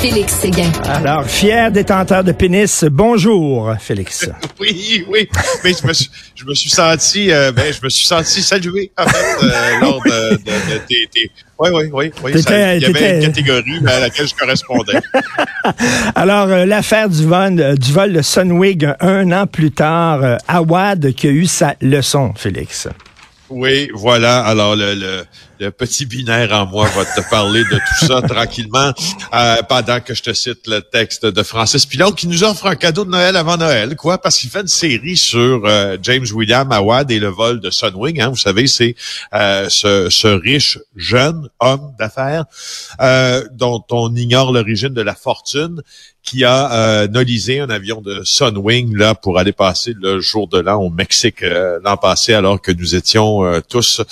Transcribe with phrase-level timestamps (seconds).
[0.00, 0.72] Félix Séguin.
[0.84, 4.30] Alors, fier détenteur de pénis, bonjour, Félix.
[4.60, 5.28] oui, oui.
[5.62, 8.90] Mais je me suis, je me suis senti, euh, ben, je me suis senti salué,
[8.96, 11.30] en fait, euh, lors de, de, de tes, tes...
[11.58, 12.12] Oui, oui, oui.
[12.24, 15.00] oui ça, il y avait une catégorie à laquelle je correspondais.
[16.14, 20.36] Alors, euh, l'affaire du vol, euh, du vol de Sunwig un an plus tard, euh,
[20.48, 22.88] Awad qui a eu sa leçon, Félix.
[23.50, 24.40] Oui, voilà.
[24.44, 25.24] Alors, le, le,
[25.60, 28.92] le, petit binaire en moi va te parler de tout ça tranquillement
[29.34, 32.76] euh, pendant que je te cite le texte de Francis Pilon qui nous offre un
[32.76, 33.96] cadeau de Noël avant Noël.
[33.96, 34.18] Quoi?
[34.18, 38.20] Parce qu'il fait une série sur euh, James William Awad et le vol de Sunwing.
[38.20, 38.30] Hein?
[38.30, 38.94] Vous savez, c'est
[39.34, 42.44] euh, ce, ce, riche jeune homme d'affaires
[43.52, 45.82] dont on ignore l'origine de la fortune
[46.22, 50.58] qui a euh, nolisé un avion de Sunwing là pour aller passer le jour de
[50.58, 54.02] l'an au Mexique euh, l'an passé alors que nous étions euh, tous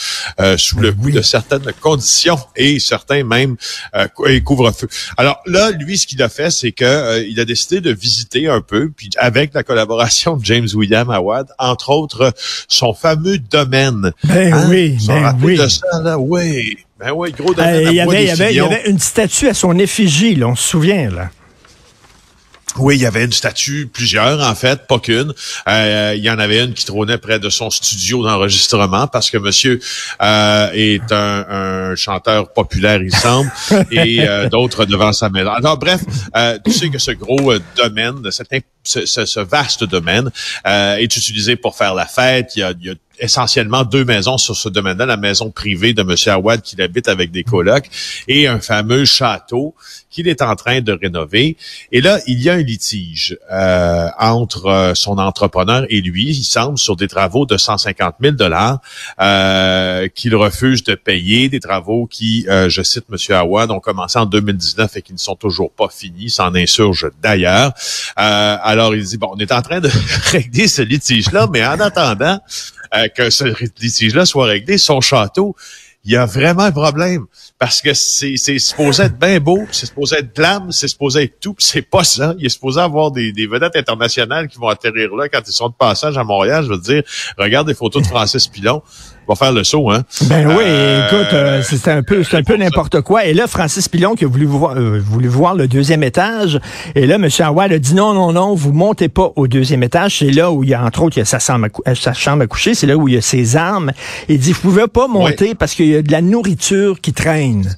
[0.41, 3.57] euh, sous le coup de certaines conditions et certains même
[4.45, 4.89] couvre-feu.
[5.17, 8.61] Alors là, lui, ce qu'il a fait, c'est que il a décidé de visiter un
[8.61, 12.33] peu, puis avec la collaboration de James William Awad, entre autres,
[12.69, 14.13] son fameux domaine.
[14.25, 14.67] Ben hein?
[14.71, 15.57] oui, ben oui.
[15.57, 16.19] De ça, là?
[16.19, 16.79] Oui.
[16.99, 17.89] Ben oui, gros domaine.
[17.89, 20.49] il, y avait, il, y avait, il y avait une statue à son effigie, là,
[20.49, 21.31] on se souvient, là.
[22.77, 25.33] Oui, il y avait une statue, plusieurs en fait, pas qu'une.
[25.69, 29.39] Euh, il y en avait une qui trônait près de son studio d'enregistrement parce que
[29.39, 29.81] monsieur
[30.23, 33.51] euh, est un, chanteur populaire, il semble,
[33.91, 35.51] et euh, d'autres devant sa maison.
[35.51, 36.03] Alors bref,
[36.65, 38.17] tu sais que ce gros domaine,
[38.85, 40.31] ce, ce, vaste domaine
[40.65, 42.53] est utilisé pour faire la fête.
[42.55, 45.93] Il y a, il y a essentiellement deux maisons sur ce domaine-là, la maison privée
[45.93, 46.15] de M.
[46.27, 47.89] Awad qui habite avec des colocs
[48.27, 49.75] et un fameux château
[50.11, 51.57] qu'il est en train de rénover.
[51.93, 56.45] Et là, il y a un litige euh, entre euh, son entrepreneur et lui, il
[56.45, 58.81] semble, sur des travaux de 150 000 dollars
[59.21, 63.37] euh, qu'il refuse de payer, des travaux qui, je cite M.
[63.37, 67.73] Awad, ont commencé en 2019 et qui ne sont toujours pas finis, s'en insurge d'ailleurs.
[68.17, 69.91] alors, il dit, bon, on est en train de
[70.33, 72.41] régler ce litige-là, mais en attendant,
[72.95, 73.45] euh, que ce
[73.81, 75.57] litige-là soit réglé, son château,
[76.05, 77.27] il y a vraiment un problème
[77.59, 81.57] parce que c'est supposé être bien beau, c'est supposé être glam, c'est supposé être tout,
[81.59, 82.35] c'est pas ça.
[82.39, 85.69] Il est supposé avoir des, des, vedettes internationales qui vont atterrir là quand ils sont
[85.69, 86.65] de passage à Montréal.
[86.65, 87.03] Je veux dire,
[87.37, 88.83] regarde des photos de Francis Pilon
[89.29, 90.05] va faire le saut, hein?
[90.23, 93.27] Ben oui, euh, écoute, euh, c'est un peu, c'est un peu n'importe quoi.
[93.27, 96.59] Et là, Francis Pilon qui a voulu voir, euh, voulu voir le deuxième étage.
[96.95, 97.29] Et là, M.
[97.41, 100.21] Awad a dit non, non, non, vous montez pas au deuxième étage.
[100.21, 102.15] C'est là où il y a, entre autres, il y a sa chambre à, sa
[102.15, 102.75] chambre à coucher.
[102.75, 103.93] C'est là où il y a ses armes.
[104.29, 107.77] Il dit, vous pouvez pas monter parce qu'il y a de la nourriture qui traîne.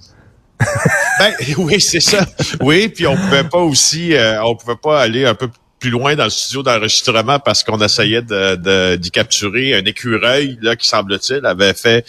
[1.18, 2.24] ben oui, c'est ça.
[2.60, 4.12] Oui, puis on pouvait pas aussi,
[4.44, 5.58] on pouvait pas aller un peu plus
[5.88, 10.86] loin dans le studio d'enregistrement parce qu'on essayait de, d'y capturer un écureuil là qui
[10.86, 12.04] semble-t-il avait fait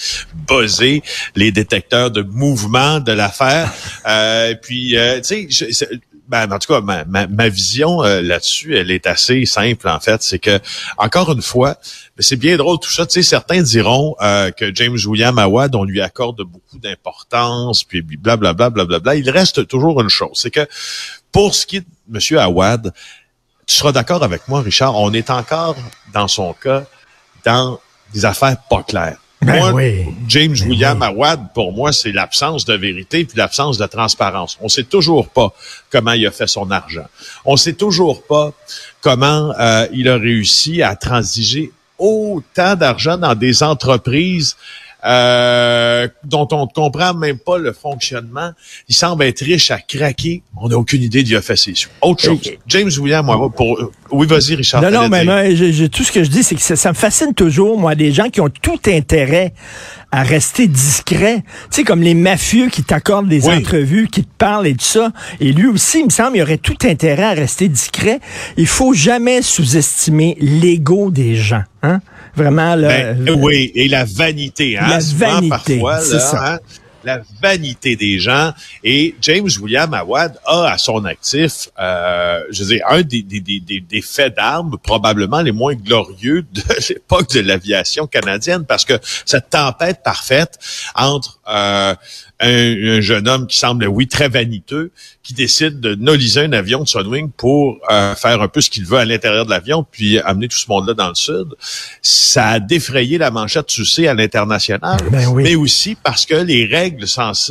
[0.50, 1.02] buzzer
[1.36, 3.72] les détecteurs de mouvement de l'affaire.
[4.08, 5.88] Euh, puis euh, tu sais,
[6.32, 10.24] ben, en tout cas, ma, ma, vision euh, là-dessus, elle est assez simple en fait.
[10.24, 10.62] C'est que
[10.98, 11.76] encore une fois,
[12.20, 13.06] c'est bien drôle tout ça.
[13.06, 18.02] Tu sais, certains diront euh, que James William Awad, on lui accorde beaucoup d'importance, puis
[18.02, 18.86] blablabla, blablabla.
[18.86, 19.16] Bla, bla.
[19.16, 20.66] Il reste toujours une chose, c'est que
[21.34, 22.94] pour ce qui est de Monsieur Awad,
[23.66, 25.76] tu seras d'accord avec moi, Richard, on est encore,
[26.14, 26.84] dans son cas,
[27.46, 27.80] dans
[28.14, 29.18] des affaires pas claires.
[29.42, 30.06] Ben moi, oui.
[30.28, 34.58] James ben William Awad, pour moi, c'est l'absence de vérité puis l'absence de transparence.
[34.62, 35.52] On sait toujours pas
[35.90, 37.06] comment il a fait son argent.
[37.44, 38.52] On sait toujours pas
[39.02, 44.58] comment euh, il a réussi à transiger autant d'argent dans des entreprises
[45.04, 48.52] euh, dont on ne comprend même pas le fonctionnement.
[48.88, 50.44] Il semble être riche à craquer.
[50.58, 51.90] On n'a aucune idée d'y a fait ses sous.
[52.02, 52.40] Autre chose.
[52.68, 53.80] James William, moi, pour...
[54.12, 54.82] Oui, vas-y, Richard.
[54.82, 55.44] Non, non, mais moi,
[55.92, 58.42] tout ce que je dis, c'est que ça, me fascine toujours, moi, des gens qui
[58.42, 59.54] ont tout intérêt
[60.12, 61.44] à rester discret.
[61.72, 65.12] Tu sais, comme les mafieux qui t'accordent des entrevues, qui te parlent et tout ça.
[65.40, 68.20] Et lui aussi, il me semble, il aurait tout intérêt à rester discret.
[68.58, 71.64] Il faut jamais sous-estimer l'ego des gens.
[71.82, 72.02] Hein?
[72.36, 73.14] Vraiment, là.
[73.14, 74.88] Ben, oui, et la vanité, hein?
[74.90, 76.54] La vanité, c'est ça.
[76.54, 76.60] Hein?
[77.04, 78.54] La vanité des gens.
[78.84, 83.40] Et James William Awad a à son actif, euh, je veux dire, un des, des,
[83.40, 88.94] des, des faits d'armes probablement les moins glorieux de l'époque de l'aviation canadienne, parce que
[89.26, 90.60] cette tempête parfaite
[90.96, 91.96] entre euh,
[92.42, 96.88] un, jeune homme qui semble, oui, très vaniteux, qui décide de noliser un avion de
[96.88, 100.48] Sunwing pour euh, faire un peu ce qu'il veut à l'intérieur de l'avion, puis amener
[100.48, 101.50] tout ce monde-là dans le sud.
[102.02, 106.91] Ça a défrayé la manchette, sais, à l'international, ben mais aussi parce que les règles,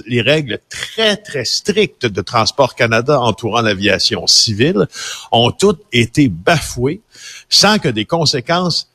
[0.07, 4.89] les règles très, très strictes de Transport Canada entourant l'aviation civile
[5.33, 7.01] ont toutes été bafouées
[7.49, 8.90] sans que des conséquences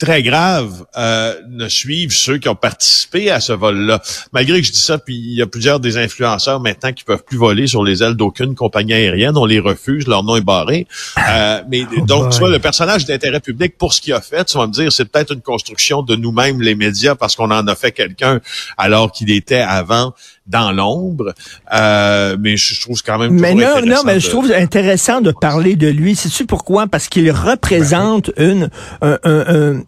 [0.00, 4.02] très grave euh, ne suivent ceux qui ont participé à ce vol-là.
[4.32, 7.22] Malgré que je dis ça, puis il y a plusieurs des influenceurs maintenant qui peuvent
[7.22, 9.36] plus voler sur les ailes d'aucune compagnie aérienne.
[9.36, 10.86] On les refuse, leur nom est barré.
[11.28, 14.46] Euh, mais oh donc, tu vois, le personnage d'intérêt public, pour ce qu'il a fait,
[14.46, 17.68] tu vas me dire, c'est peut-être une construction de nous-mêmes, les médias, parce qu'on en
[17.68, 18.40] a fait quelqu'un
[18.78, 20.14] alors qu'il était avant
[20.50, 21.34] dans l'ombre.
[21.72, 25.76] Euh, mais je, trouve quand même Mais non, non, mais je trouve intéressant de parler
[25.76, 26.16] de lui.
[26.16, 26.86] Sais-tu pourquoi?
[26.86, 28.68] Parce qu'il représente une,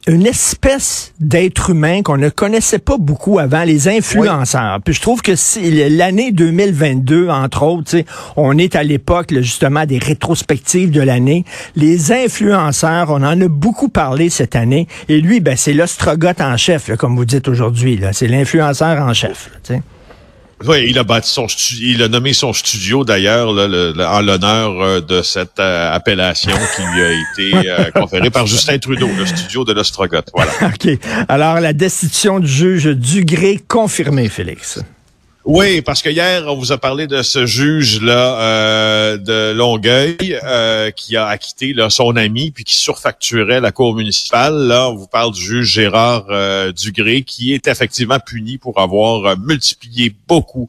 [0.06, 4.80] une espèce d'être humain qu'on ne connaissait pas beaucoup avant, les influenceurs.
[4.84, 5.32] Puis je trouve que
[5.96, 7.96] l'année 2022, entre autres,
[8.36, 11.44] on est à l'époque justement des rétrospectives de l'année.
[11.76, 14.86] Les influenceurs, on en a beaucoup parlé cette année.
[15.08, 18.00] Et lui, ben, c'est l'ostrogote en chef, comme vous dites aujourd'hui.
[18.12, 19.50] C'est l'influenceur en chef.
[19.62, 19.82] sais.
[20.64, 21.46] Oui, il a bâti son
[21.80, 27.02] il a nommé son studio d'ailleurs en l'honneur euh, de cette euh, appellation qui lui
[27.02, 30.30] a été euh, conférée par Justin Trudeau, le studio de l'Ostrogoth.
[30.34, 30.52] Voilà.
[30.62, 30.98] OK.
[31.28, 34.78] Alors la destitution du juge Dugré confirmée, Félix.
[35.44, 40.92] Oui, parce que hier, on vous a parlé de ce juge-là euh, de Longueuil euh,
[40.92, 44.54] qui a acquitté là, son ami puis qui surfacturait la cour municipale.
[44.54, 49.36] Là, on vous parle du juge Gérard euh, Dugré qui est effectivement puni pour avoir
[49.36, 50.68] multiplié beaucoup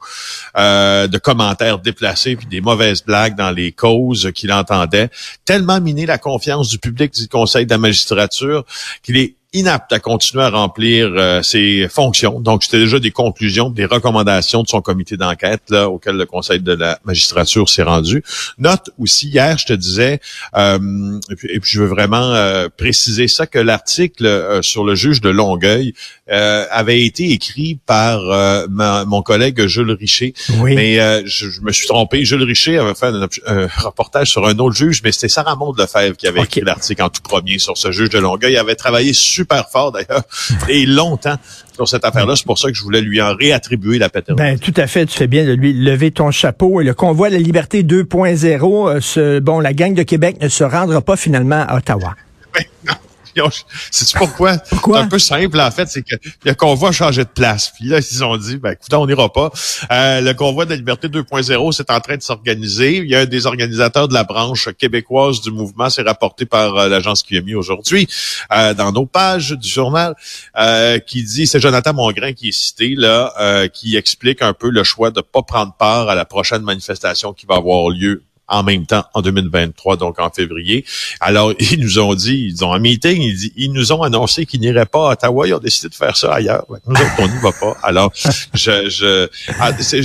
[0.55, 5.09] de commentaires déplacés puis des mauvaises blagues dans les causes qu'il entendait,
[5.45, 8.65] tellement miné la confiance du public du Conseil de la magistrature
[9.03, 12.39] qu'il est inapte à continuer à remplir euh, ses fonctions.
[12.39, 16.59] Donc, c'était déjà des conclusions, des recommandations de son comité d'enquête là auquel le Conseil
[16.59, 18.23] de la magistrature s'est rendu.
[18.57, 20.19] Note aussi hier, je te disais,
[20.55, 25.29] euh, et, puis, je veux vraiment euh, préciser ça que l'article sur le juge de
[25.29, 25.93] Longueuil
[26.27, 28.21] avait été écrit par
[28.69, 30.33] mon collègue Jules Richer,
[30.63, 32.25] mais je, me suis trompé.
[32.25, 33.13] Jules Richer avait fait
[33.45, 37.03] un, reportage sur un autre juge, mais c'était Sarah Maud Lefebvre qui avait écrit l'article
[37.03, 38.53] en tout premier sur ce juge de Longueuil.
[38.53, 40.23] Il avait travaillé sur super fort d'ailleurs,
[40.69, 41.35] et longtemps
[41.73, 42.35] sur cette affaire-là.
[42.35, 44.43] C'est pour ça que je voulais lui en réattribuer la paternité.
[44.43, 45.05] Ben, tout à fait.
[45.05, 46.81] Tu fais bien de lui lever ton chapeau.
[46.81, 50.63] Et le convoi de la liberté 2.0, euh, bon, la gang de Québec ne se
[50.63, 52.15] rendra pas finalement à Ottawa.
[52.53, 52.93] Ben, non.
[53.91, 54.57] C'est pourquoi?
[54.57, 54.97] pourquoi?
[54.97, 57.71] C'est un peu simple, en fait, c'est que le convoi a changé de place.
[57.75, 59.51] Puis là, ils ont dit, ben écoute, on n'ira pas.
[59.91, 62.97] Euh, le convoi de la liberté 2.0, c'est en train de s'organiser.
[62.97, 66.77] Il y a un des organisateurs de la branche québécoise du mouvement, c'est rapporté par
[66.77, 68.07] euh, l'agence QMI aujourd'hui,
[68.51, 70.15] euh, dans nos pages du journal,
[70.57, 74.69] euh, qui dit, c'est Jonathan Mongrain qui est cité, là, euh, qui explique un peu
[74.69, 78.63] le choix de pas prendre part à la prochaine manifestation qui va avoir lieu en
[78.63, 80.85] même temps en 2023, donc en février.
[81.19, 83.21] Alors, ils nous ont dit, ils ont un meeting,
[83.55, 86.33] ils, nous ont annoncé qu'ils n'iraient pas à Ottawa, ils ont décidé de faire ça
[86.33, 86.65] ailleurs.
[86.87, 87.75] Nous autres, on n'y va pas.
[87.83, 88.11] Alors,
[88.53, 89.27] je, je
[89.59, 90.01] ah, c'est,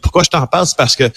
[0.00, 1.10] pourquoi je t'en parle, c'est parce que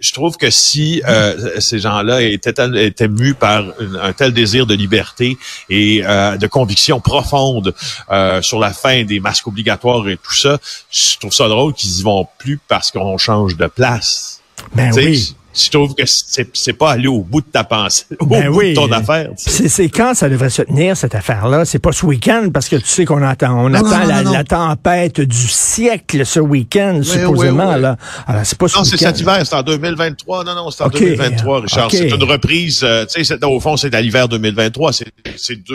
[0.00, 3.64] je trouve que si euh, ces gens-là étaient, étaient mus par
[4.00, 5.36] un tel désir de liberté
[5.68, 7.74] et euh, de conviction profonde
[8.10, 10.58] euh, sur la fin des masques obligatoires et tout ça,
[10.90, 14.40] je trouve ça drôle qu'ils y vont plus parce qu'on change de place.
[14.74, 18.50] Ben oui je trouve que c'est pas aller au bout de ta pensée, au ben
[18.50, 19.30] bout de ton affaire.
[19.36, 21.64] C'est quand ça devrait se tenir, cette affaire-là?
[21.64, 25.48] C'est pas ce week-end, parce que tu sais qu'on attend, on attend la, tempête du
[25.48, 27.76] siècle ce week-end, supposément.
[27.76, 27.96] là.
[28.26, 30.44] Alors, c'est pas ce Non, c'est cet hiver, c'est en 2023.
[30.44, 31.90] Non, non, c'est en 2023, Richard.
[31.90, 34.92] C'est une reprise, euh, tu sais, au fond, c'est à l'hiver 2023.
[34.92, 35.06] C'est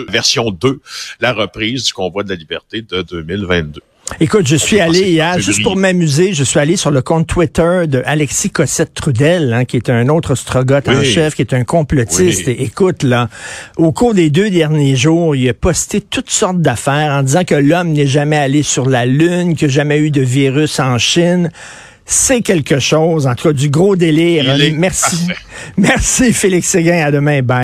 [0.09, 0.79] version 2,
[1.19, 3.81] la reprise du convoi de la liberté de 2022.
[4.19, 7.85] Écoute, je suis allé hier, juste pour m'amuser, je suis allé sur le compte Twitter
[7.87, 12.47] de Alexis Cossette-Trudel, hein, qui est un autre strogote en chef, qui est un complotiste.
[12.47, 13.29] écoute, là,
[13.77, 17.55] au cours des deux derniers jours, il a posté toutes sortes d'affaires en disant que
[17.55, 20.97] l'homme n'est jamais allé sur la Lune, qu'il n'y a jamais eu de virus en
[20.97, 21.49] Chine.
[22.05, 24.55] C'est quelque chose, en tout cas, du gros délire.
[24.75, 25.27] Merci.
[25.77, 27.03] Merci, Félix Séguin.
[27.03, 27.41] À demain.
[27.41, 27.63] Bye.